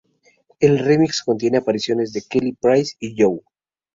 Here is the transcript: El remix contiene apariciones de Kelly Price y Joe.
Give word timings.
El 0.59 0.79
remix 0.79 1.21
contiene 1.21 1.59
apariciones 1.59 2.11
de 2.11 2.23
Kelly 2.27 2.53
Price 2.53 2.95
y 2.99 3.13
Joe. 3.21 3.41